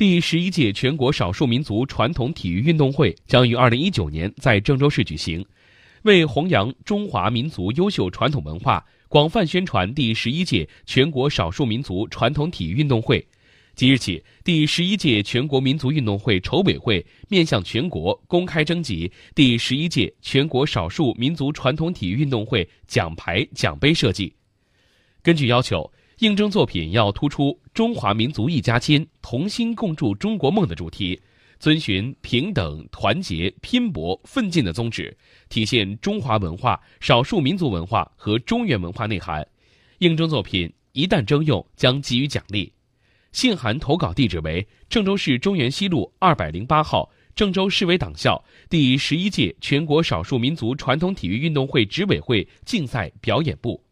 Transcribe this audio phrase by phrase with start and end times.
[0.00, 5.44] 第十一届全国少数民族传统体育运动会将于二零一九年在郑州市举行。
[6.04, 13.22] 为弘扬中华民族优秀传统文化，广泛宣传第十一届全国少数民族传统体育运动会，
[13.74, 24.32] 即日起，第十一届全国民族运动会筹委会面向全国公开征集第十一届全国少数民族传统体育运动会奖牌奖杯设计。
[25.22, 25.92] 根据要求。
[26.20, 31.18] 应征作品要突出中华民族一家亲、同心共筑中国梦的主题，
[31.58, 35.16] 遵循平等、团结、拼搏、奋进的宗旨，
[35.48, 39.42] 体现中华文化、少数民族文化和中原文化内涵。
[40.00, 42.70] 应征作品一旦征用，将给予奖励。
[43.32, 53.82] 信函投稿地址为郑州市中原西路二百零八号郑州市委党校第十一届全国少数民族传统体育运动会执委会竞赛表演部。